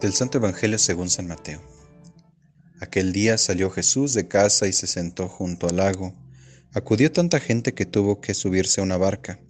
[0.00, 1.60] Del Santo Evangelio según San Mateo.
[2.80, 6.14] Aquel día salió Jesús de casa y se sentó junto al lago.
[6.72, 9.40] Acudió tanta gente que tuvo que subirse a una barca.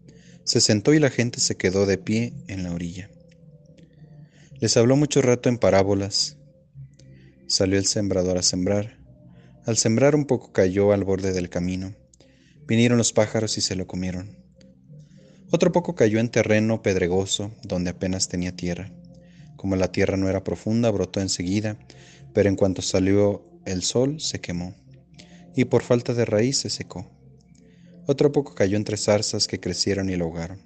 [0.42, 3.08] Se sentó y la gente se quedó de pie en la orilla.
[4.58, 6.36] Les habló mucho rato en parábolas.
[7.46, 8.98] Salió el sembrador a sembrar.
[9.66, 11.94] Al sembrar un poco cayó al borde del camino.
[12.66, 14.36] Vinieron los pájaros y se lo comieron.
[15.52, 18.90] Otro poco cayó en terreno pedregoso, donde apenas tenía tierra
[19.60, 21.76] como la tierra no era profunda, brotó enseguida,
[22.32, 24.74] pero en cuanto salió el sol se quemó,
[25.54, 27.10] y por falta de raíz se secó.
[28.06, 30.62] Otro poco cayó entre zarzas que crecieron y lo ahogaron.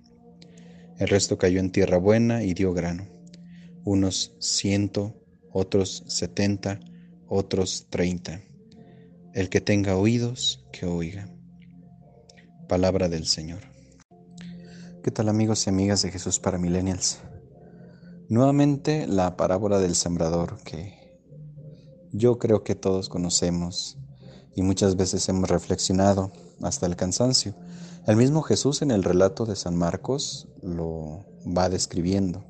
[1.01, 3.09] El resto cayó en tierra buena y dio grano.
[3.83, 5.21] Unos ciento,
[5.51, 6.79] otros setenta,
[7.27, 8.43] otros treinta.
[9.33, 11.27] El que tenga oídos, que oiga.
[12.69, 13.63] Palabra del Señor.
[15.03, 17.19] ¿Qué tal amigos y amigas de Jesús para Millennials?
[18.31, 21.21] Nuevamente la parábola del sembrador que
[22.11, 23.99] yo creo que todos conocemos
[24.55, 27.55] y muchas veces hemos reflexionado hasta el cansancio.
[28.07, 32.43] El mismo Jesús en el relato de San Marcos lo va describiendo.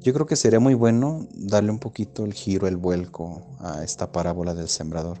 [0.00, 4.10] Yo creo que sería muy bueno darle un poquito el giro, el vuelco a esta
[4.10, 5.18] parábola del sembrador.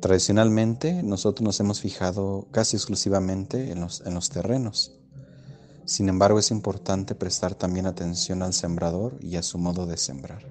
[0.00, 4.98] Tradicionalmente nosotros nos hemos fijado casi exclusivamente en los, en los terrenos
[5.84, 10.46] sin embargo, es importante prestar también atención al sembrador y a su modo de sembrar.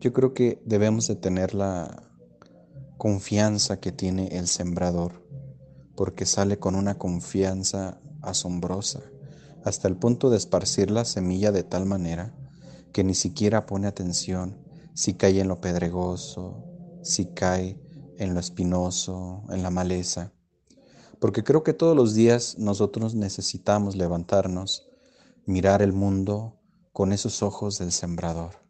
[0.00, 2.02] Yo creo que debemos de tener la
[2.98, 5.26] confianza que tiene el sembrador,
[5.94, 9.02] porque sale con una confianza asombrosa,
[9.64, 12.34] hasta el punto de esparcir la semilla de tal manera
[12.92, 14.58] que ni siquiera pone atención
[14.94, 16.64] si cae en lo pedregoso,
[17.02, 17.78] si cae
[18.18, 20.32] en lo espinoso, en la maleza
[21.20, 24.88] porque creo que todos los días nosotros necesitamos levantarnos,
[25.46, 26.58] mirar el mundo
[26.92, 28.62] con esos ojos del sembrador,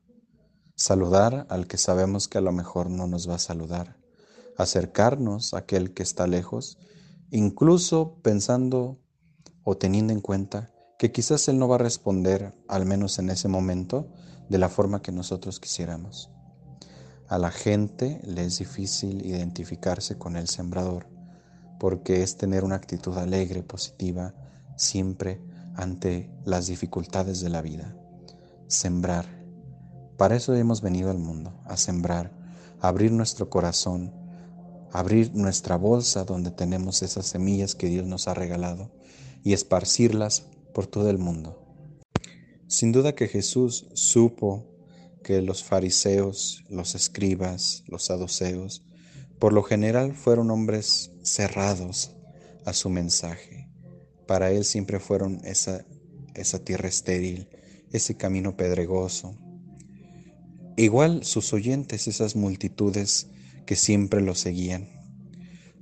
[0.74, 3.96] saludar al que sabemos que a lo mejor no nos va a saludar,
[4.56, 6.78] acercarnos a aquel que está lejos,
[7.30, 8.98] incluso pensando
[9.64, 13.48] o teniendo en cuenta que quizás Él no va a responder, al menos en ese
[13.48, 14.08] momento,
[14.48, 16.30] de la forma que nosotros quisiéramos.
[17.28, 21.15] A la gente le es difícil identificarse con el sembrador
[21.78, 24.34] porque es tener una actitud alegre, positiva,
[24.76, 25.40] siempre
[25.74, 27.96] ante las dificultades de la vida.
[28.66, 29.26] Sembrar.
[30.16, 32.32] Para eso hemos venido al mundo, a sembrar,
[32.80, 34.14] abrir nuestro corazón,
[34.92, 38.90] abrir nuestra bolsa donde tenemos esas semillas que Dios nos ha regalado
[39.42, 41.62] y esparcirlas por todo el mundo.
[42.66, 44.64] Sin duda que Jesús supo
[45.22, 48.84] que los fariseos, los escribas, los saduceos,
[49.38, 52.12] por lo general fueron hombres cerrados
[52.64, 53.68] a su mensaje.
[54.26, 55.84] Para él siempre fueron esa,
[56.34, 57.48] esa tierra estéril,
[57.92, 59.36] ese camino pedregoso.
[60.76, 63.28] Igual sus oyentes, esas multitudes
[63.64, 64.88] que siempre lo seguían.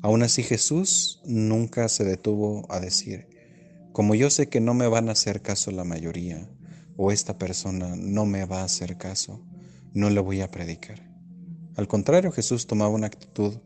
[0.02, 3.28] Aún así Jesús nunca se detuvo a decir,
[3.92, 6.48] como yo sé que no me van a hacer caso la mayoría,
[6.96, 9.44] o esta persona no me va a hacer caso,
[9.92, 11.10] no le voy a predicar.
[11.76, 13.58] Al contrario, Jesús tomaba una actitud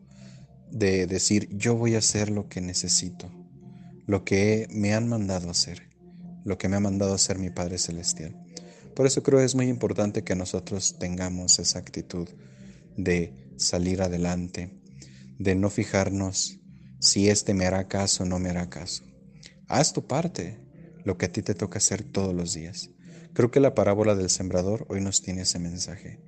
[0.71, 3.31] de decir, yo voy a hacer lo que necesito,
[4.05, 5.89] lo que me han mandado hacer,
[6.43, 8.35] lo que me ha mandado hacer mi Padre Celestial.
[8.95, 12.27] Por eso creo que es muy importante que nosotros tengamos esa actitud
[12.97, 14.71] de salir adelante,
[15.37, 16.59] de no fijarnos
[16.99, 19.03] si este me hará caso o no me hará caso.
[19.67, 20.59] Haz tu parte,
[21.05, 22.89] lo que a ti te toca hacer todos los días.
[23.33, 26.19] Creo que la parábola del sembrador hoy nos tiene ese mensaje.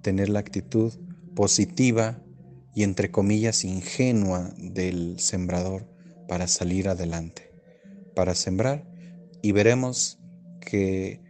[0.00, 0.92] Tener la actitud
[1.34, 2.23] positiva
[2.74, 5.88] y entre comillas ingenua del sembrador
[6.28, 7.52] para salir adelante,
[8.14, 8.86] para sembrar
[9.42, 10.18] y veremos
[10.60, 11.20] que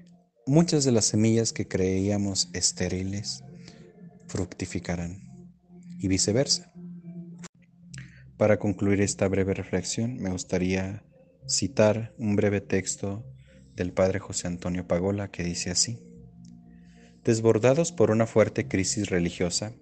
[0.47, 3.45] muchas de las semillas que creíamos estériles
[4.27, 5.21] fructificarán
[5.99, 6.73] y viceversa.
[8.37, 11.05] Para concluir esta breve reflexión me gustaría
[11.47, 13.25] citar un breve texto
[13.75, 15.99] del padre José Antonio Pagola que dice así.
[17.25, 19.73] Desbordados por una fuerte crisis religiosa,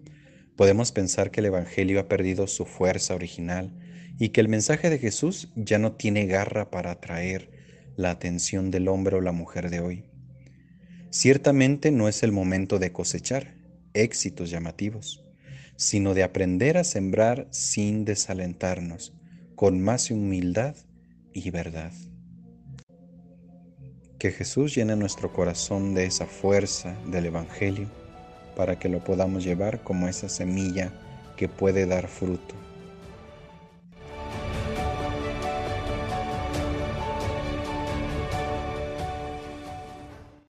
[0.57, 3.73] podemos pensar que el Evangelio ha perdido su fuerza original
[4.19, 7.51] y que el mensaje de Jesús ya no tiene garra para atraer
[7.97, 10.05] la atención del hombre o la mujer de hoy.
[11.11, 13.55] Ciertamente no es el momento de cosechar
[13.95, 15.25] éxitos llamativos,
[15.77, 19.13] sino de aprender a sembrar sin desalentarnos,
[19.57, 20.75] con más humildad
[21.33, 21.93] y verdad.
[24.19, 28.02] Que Jesús llene nuestro corazón de esa fuerza del Evangelio
[28.57, 30.91] para que lo podamos llevar como esa semilla
[31.37, 32.55] que puede dar fruto